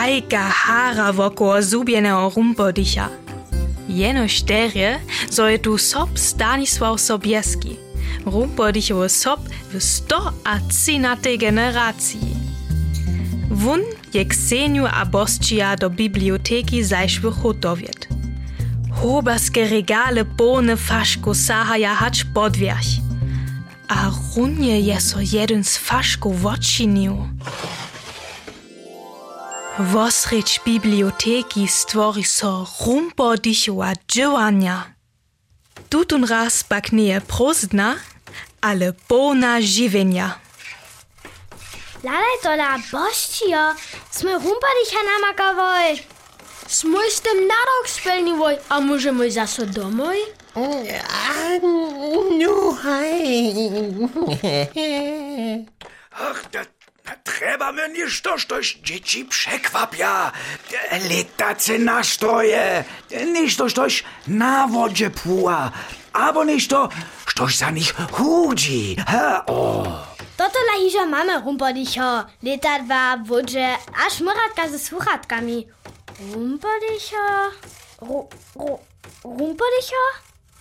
[0.00, 3.08] Kajka hara wokoło zubieného rumpodicha.
[3.88, 7.76] Jeno šterje, so tu sob Stanisław Sobieski.
[8.26, 9.40] Rumpodichowy sob
[9.72, 12.20] w 100 a 13 generacji.
[13.50, 13.80] Wun
[14.14, 18.08] je Kseniu a Boscia do biblioteki zajszły hotowiet.
[18.90, 22.90] Hoberskie regale pełne faszku sahaja hacz podwierch.
[23.88, 27.16] A runie je so jeden z faszków odczynił.
[29.82, 34.84] Was rech Bibliothek ist, biblioteki stvori so rumpo dich dišova dživanja.
[35.88, 37.96] Tutun raz bakneje prozna,
[38.60, 40.36] ale polna živenja.
[42.04, 43.74] Lalaj dola boščijo,
[44.12, 45.96] smo rumpo dich diša namakavoj.
[46.68, 50.18] Smo dem Nadok narok spelnivoj, a možemo i zaso domoj?
[52.40, 53.54] No, hej.
[56.12, 56.79] Ach, dat
[57.40, 60.32] da trzeba mnie niż to, coś dzieci przekwapia.
[61.10, 62.84] Letace nastroje,
[63.32, 65.70] niż to, coś na wodzie pła,
[66.12, 66.88] albo niż to,
[67.36, 68.96] coś za nich chudzi.
[69.06, 69.84] Ha, o.
[70.36, 72.24] Toto la hižo máme rumpadicho.
[72.42, 75.66] Letadva, vodže a šmoratka se sluchatkami.
[76.32, 77.26] Rumpadicho?
[78.00, 78.78] Ru, ru,
[79.24, 80.04] rumpadicho?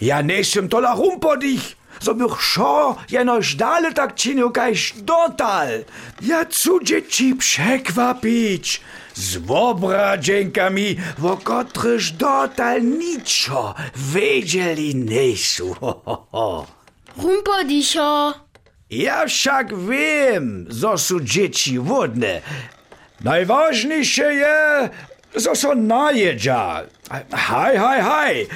[0.00, 3.56] Ja nesem tola rumpodich, so bych šo jenož
[3.94, 5.84] tak činil kajž dotal.
[6.22, 8.80] Ja cu dzieci przekwapić
[9.14, 14.94] z wobradzenkami, wo kotryż dotal niczo wiedzieli
[15.80, 16.66] ho, ho.
[17.18, 18.34] Rumpodicho.
[18.90, 22.40] Ja však wiem, zo su dzieci wodne.
[23.20, 24.88] Najważniejsze je,
[25.38, 26.84] zo so najedza.
[27.32, 28.46] Haj, haj, haj.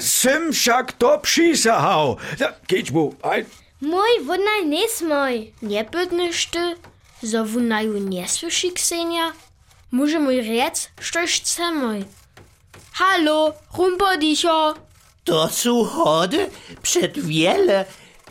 [0.00, 2.16] Sym však to přisahał.
[2.66, 3.44] Kieć mu, haj.
[3.80, 5.52] Mój wodnaj nes mój.
[5.62, 6.76] Nie pytnyš ty,
[7.22, 9.32] zo vunaju nesłyši Ksenia?
[9.92, 12.04] Może mój riec, štož chce mój.
[12.92, 14.74] Halo, rumpodicho.
[15.24, 16.50] To są chody
[16.82, 17.84] przed wiele,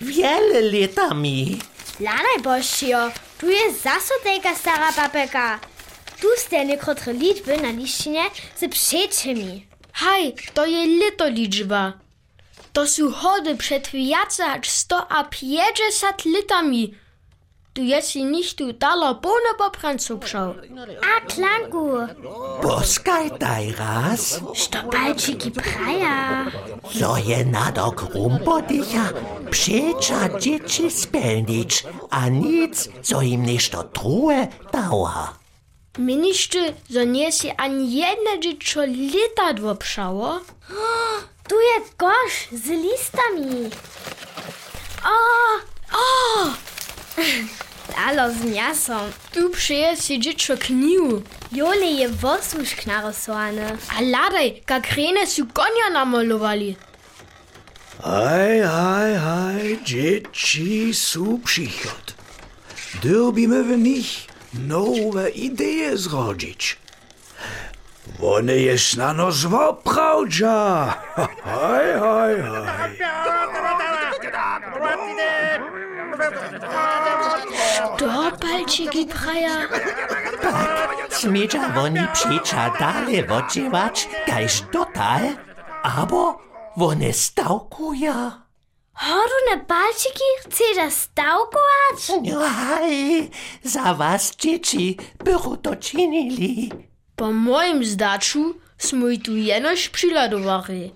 [0.00, 1.58] wiele latami.
[2.00, 5.58] Lalaj boščijo, tu je zase tejka stara papeka.
[6.20, 8.24] Tu ste nekrotre liczby na liščine
[8.56, 9.66] z przečemi.
[9.92, 11.92] Haj, to je lito liczba.
[12.72, 16.94] To są chody przed viac sto a 50 litami.
[17.74, 20.54] Tu jest nicht tu dala bone poprancu pšał.
[21.16, 21.90] A klanku,
[22.62, 26.46] Boskaj daj raz, štobalčiki praja.
[26.94, 29.12] so je nadok rumpodicha
[29.50, 35.45] przecza dzieci spelnić, a nic, co im ništo truhe dała.
[35.98, 40.40] Minište, zo nie si ani jedne dziecko lita dwopszało?
[41.48, 43.70] Tu je koš z listami.
[45.04, 45.18] O,
[45.96, 46.06] o!
[47.96, 49.08] Dalo z miasom.
[49.32, 51.22] Tu przyje si dziecko kniu.
[51.52, 53.78] Jole je wosuszk narysowany.
[53.96, 56.76] A ladaj, jak rene su konia namalowali.
[58.02, 62.14] Haj, haj, haj, dzieci su przychod.
[63.02, 64.35] Drbimy w nich
[64.68, 66.76] nowe idee zrodzić.
[68.22, 70.94] One jest na nos woprawdża.
[71.44, 72.98] Haj, haj, haj.
[77.98, 79.56] To palčiki praja.
[81.10, 85.22] Smiecza woni przecza dalej wodziewać, kajż dotal,
[85.82, 86.38] abo
[86.76, 88.45] one stałkuja.
[88.96, 92.00] Hodune palčiki chceš stavkować?
[92.72, 93.30] Aj,
[93.64, 96.70] za was dzieci było to czynili.
[97.16, 100.92] Po moim zdaczu smo tu jenož přiladovali.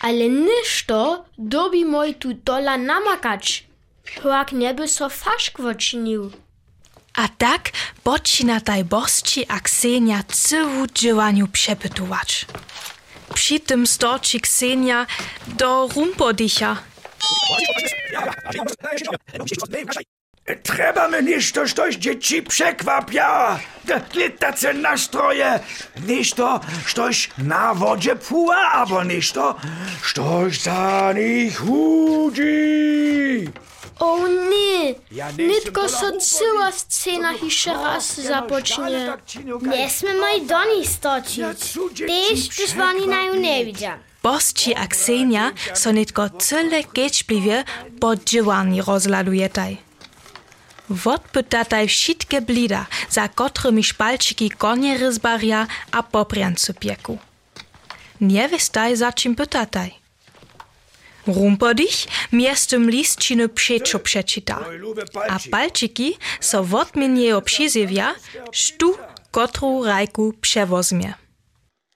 [0.00, 3.64] Ale ništo dobi moj tu dola namakać.
[4.22, 6.30] Hoak neby so faszk wočinil.
[7.16, 7.72] A tak
[8.04, 12.46] počína taj bosči a Ksenia cywu dziełaniu przepytować.
[13.34, 15.06] Przy tym storczy Ksenia
[15.46, 16.76] do rumpodicha.
[20.62, 23.58] Trzeba mnie to, coś dzieci przekwapia.
[24.14, 25.60] Letace nastroje.
[26.06, 26.60] Niż to,
[26.94, 29.54] coś na wodzie pła, albo niż to,
[30.14, 33.50] coś za nich chudzi.
[33.98, 34.94] O nie!
[35.12, 39.16] Ja nie Nitko jestem so dola cyła scena jeszcze raz zapocznie.
[39.62, 41.44] Nie sme moj do nich stočić.
[42.06, 43.98] Tež, tyż oni na ju nie widzia.
[44.26, 47.64] Bosči a Ksenia so nitko cyle kečbliwie
[48.00, 49.76] po dziełani rozladujetaj.
[50.90, 57.18] Wodpytataj wszystkie blida, za kotrymi szpalčiki konie ryzbaria a popriancu pieku.
[58.20, 59.90] Nie wystaj, za czym pytataj.
[61.26, 64.58] Rumpodich miestem listčiny przeczo przeczyta,
[65.28, 68.14] a palčiki so wodmienjejo przyziewia,
[68.52, 68.98] sztu
[69.30, 71.25] kotru rajku przewozmie.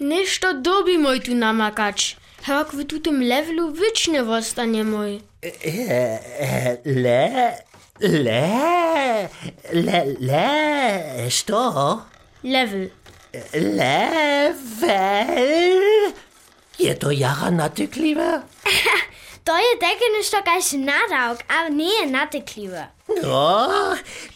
[0.00, 2.16] Niż to dobi moj tu namakać.
[2.48, 5.20] Jak w tutym levelu wyczne wostanie moj.
[6.84, 7.68] Le,
[8.00, 9.28] le,
[9.72, 12.02] le, le, što?
[12.44, 12.90] Level.
[14.58, 15.80] Level?
[16.78, 18.42] Je to jara natykliwe?
[19.44, 22.86] To je takie niż jakaś nadałk, a nie natykliwe.
[23.22, 23.68] No,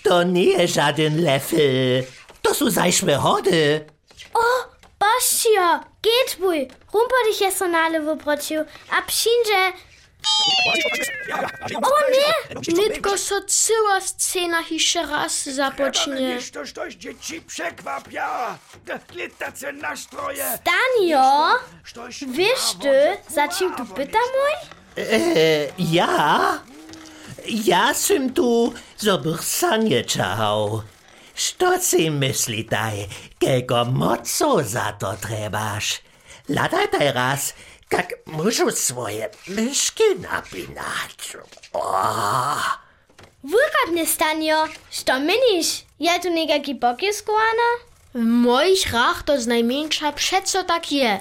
[0.03, 2.03] to nie jest żaden level.
[2.43, 3.85] To są zajszłe chody.
[4.35, 4.41] O,
[5.43, 6.69] Bościo, geht bój.
[6.93, 8.55] Rumpo dich jest sonale w obrociu,
[8.91, 9.73] a przyjdzie...
[11.83, 12.61] O nie!
[12.75, 16.35] Nitko so cała scena jeszcze raz zapocznie.
[16.35, 18.59] Niż to coś dzieci przekwapia.
[19.15, 20.59] Litace nastroje.
[20.65, 21.55] Danio,
[21.85, 24.71] Sztoś wiesz ty, za czym tu pyta mój?
[25.05, 25.17] E,
[25.79, 26.59] ja?
[27.47, 30.83] Ja sym tu, zobych sanie czał.
[31.35, 33.07] Što si myslítaj,
[33.39, 35.93] kego moco za to trebaš?
[36.49, 37.53] Ladaj teraz,
[37.91, 41.37] jak mužu svoje myšky napínať.
[41.73, 42.83] Oh.
[43.43, 45.85] Wulkatny Stanio, što meniš?
[45.99, 47.71] Je tu nekaki boki skoana?
[48.15, 51.21] W moich rach to znajmniejsza przeco tak je.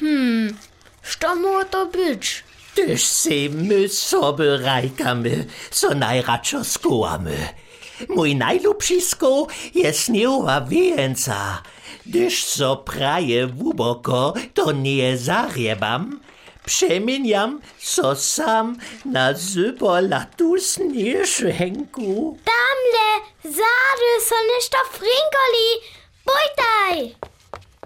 [0.00, 0.58] Hmm,
[1.02, 2.44] što mogło to być?
[2.76, 5.48] Tyž si my sobie rajkamy,
[5.94, 7.65] najradšo skúwamy.
[8.08, 11.62] Mój najlubší skó je sniehová vienca.
[12.06, 16.20] Gdyż so praje głęboko, to nie zariebam.
[16.66, 22.38] Przemieniam so sam na zubolatú snieženku.
[22.42, 23.10] Tamle,
[23.42, 25.68] zady, so ništo frinkoli.
[26.26, 26.98] Bojtaj!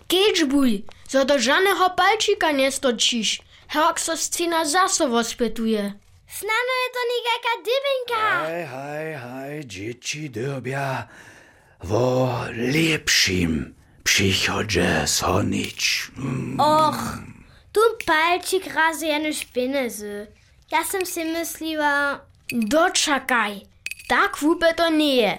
[0.08, 3.40] Kedź bój, zo do żadnego palčika nie stočiš.
[3.74, 5.92] Jak so scena zasowo spytuje.
[6.30, 8.24] Znano je to nekakšna dibinka.
[8.46, 11.08] Haj, haj, haj, dzieci drobia
[11.82, 16.10] wo lepším přichodže sonič.
[16.16, 16.60] Mm.
[16.60, 16.98] Och,
[17.72, 20.26] tu palčík razu jenu špineze.
[20.72, 22.20] Ja som si myslila...
[22.52, 23.60] Dočakaj,
[24.08, 25.38] tak vůbec to nie.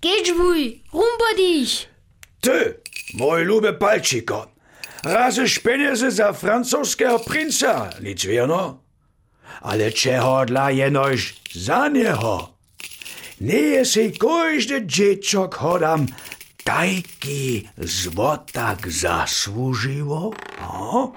[0.00, 1.90] Geč vuj, rumbodíš.
[2.38, 2.78] Ty,
[3.18, 4.54] môj ľúbe palčíko,
[5.02, 8.87] razu špineze za francouzského princa, nic vierno?
[9.60, 12.48] Ale czego dla jenoś za niego?
[13.40, 16.06] Nie si każdy dzieciok chodam
[16.64, 20.34] tajki złotak zasłużyło?
[20.68, 21.12] O?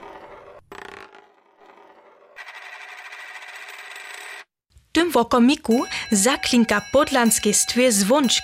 [4.92, 8.44] Tym wokomiku zaklinka podlanskie stwie zwączk.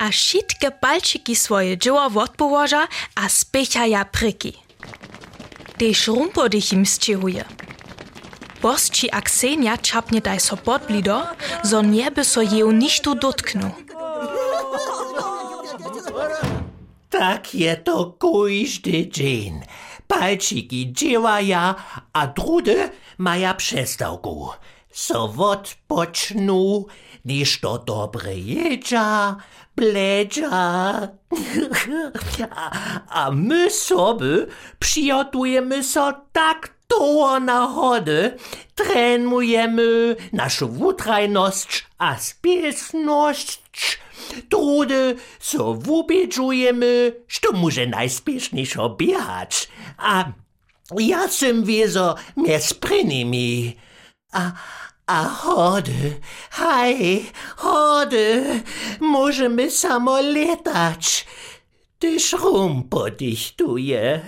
[0.00, 4.52] A wszystkie palčiki swoje dzieła odpołoża, a spychaja pryki.
[5.78, 7.44] Tež rumpodych im sčihuje.
[8.62, 11.28] Bosči a Ksenia čapnie daj so podblido,
[11.60, 13.70] zo nieby so jeju ništu dotknął.
[17.10, 19.60] Tak je to każdy dzień.
[20.06, 21.74] Palčiki działaja,
[22.12, 24.48] a drudy maja przestałku.
[24.92, 26.86] So odpocznu,
[27.24, 29.36] niż to dobre jedzia,
[29.76, 31.08] bledża.
[32.50, 32.70] a,
[33.20, 34.46] a my sobie
[34.78, 38.36] przygotujemy so tak to na chody,
[38.74, 43.98] trenujemy naszą wutrajność a spiesność,
[44.48, 49.68] trudy so wubieczujemy, što może najspieszniejszo biegać.
[49.98, 50.32] A
[50.98, 53.76] ja sem wiezo mnie sprynymi.
[54.32, 54.52] A,
[55.06, 57.26] a chody, haj,
[57.56, 58.62] chody,
[59.00, 61.26] możemy samo latać.
[61.98, 64.20] Tyż rum podichtuje.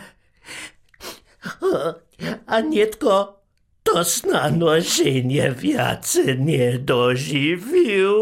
[2.46, 3.40] A nietko
[3.82, 8.18] to snano żenie wiacy nie dożywił.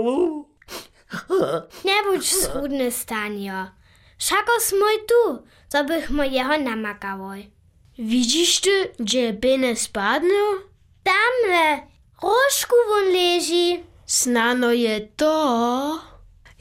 [1.84, 3.66] Nie bądź schudny, Stanio.
[4.18, 7.50] Szako smoj tu, co bych mojego namakałoj.
[7.98, 10.44] Widzisz ty, gdzie bene spadną?
[11.02, 11.86] Tamle,
[12.22, 13.82] różku won leży.
[14.06, 16.00] Snano je to.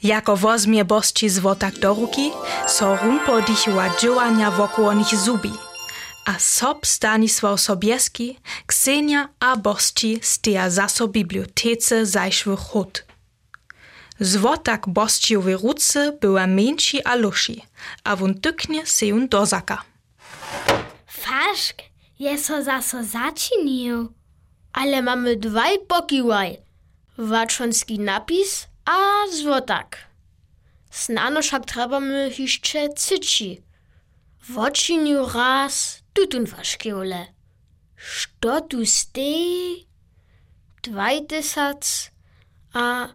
[0.02, 2.30] Jako wozmie bosči zwotak do ruki,
[2.68, 5.65] so rumpodichua działania wokół nich zubi.
[6.26, 13.04] A sob Stanisław Sobieski, Ksenia a bosči steja zaso bibliotece zajszły chód.
[14.20, 17.56] Zwotak bosčiowej ruce była mniejszy a luszy,
[18.04, 19.84] a won tyknie se jun dozaka.
[21.06, 21.82] Faszk,
[22.18, 24.08] je so zaso zaczynil.
[24.72, 26.56] Ale mamy dwaj pokiłaj.
[27.18, 28.96] Waczonski napis a
[29.32, 29.96] zwotak.
[30.90, 33.62] Snano však trebamy jeszcze cyci.
[34.48, 37.34] Wočinju raz Tütenverschkirle.
[37.96, 39.20] Status D.
[40.82, 42.10] Zweiter Satz.
[42.74, 43.08] A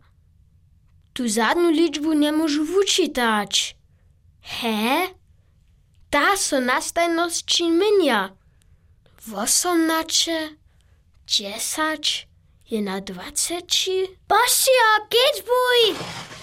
[1.14, 3.74] tu zadnju ličbu ne možu vučitač.
[4.42, 5.08] He?
[6.10, 8.30] Ta so nastajnost čin menja.
[9.28, 10.50] Восомначе,
[11.26, 12.28] чесач,
[12.66, 14.18] je na dvacet či?
[14.28, 16.41] Pasijo, kecbuj!